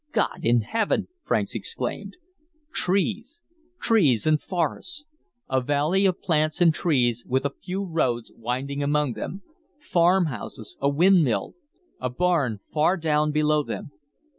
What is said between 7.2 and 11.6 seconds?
with a few roads winding among them. Farmhouses. A windmill.